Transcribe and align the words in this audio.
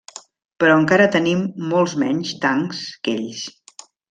Però 0.63 0.77
encara 0.83 1.05
tenim 1.17 1.43
molts 1.75 1.95
menys 2.05 2.33
tancs 2.47 2.83
que 3.05 3.15
ells. 3.21 3.47